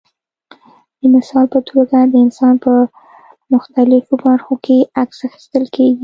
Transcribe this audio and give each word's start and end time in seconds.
د 0.99 1.01
مثال 1.15 1.45
په 1.53 1.59
توګه 1.69 1.97
د 2.11 2.15
انسان 2.25 2.53
په 2.65 2.73
مختلفو 3.53 4.13
برخو 4.25 4.53
کې 4.65 4.77
عکس 5.01 5.17
اخیستل 5.27 5.65
کېږي. 5.75 5.99